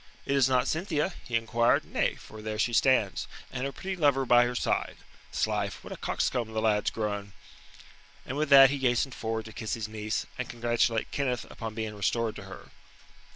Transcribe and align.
"It 0.25 0.35
is 0.35 0.49
not 0.49 0.67
Cynthia?" 0.67 1.13
he 1.25 1.35
inquired. 1.35 1.85
"Nay, 1.85 2.15
for 2.15 2.41
there 2.41 2.57
she 2.57 2.73
stands 2.73 3.27
and 3.53 3.65
her 3.65 3.71
pretty 3.71 3.95
lover 3.95 4.25
by 4.25 4.45
her 4.45 4.55
side. 4.55 4.97
'Slife, 5.31 5.83
what 5.83 5.93
a 5.93 5.97
coxcomb 5.97 6.53
the 6.53 6.59
lad's 6.59 6.89
grown." 6.89 7.33
And 8.25 8.35
with 8.35 8.49
that 8.49 8.71
he 8.71 8.79
hastened 8.79 9.13
forward 9.13 9.45
to 9.45 9.53
kiss 9.53 9.75
his 9.75 9.87
niece, 9.87 10.25
and 10.39 10.49
congratulate 10.49 11.11
Kenneth 11.11 11.45
upon 11.51 11.75
being 11.75 11.93
restored 11.95 12.35
to 12.37 12.45
her. 12.45 12.71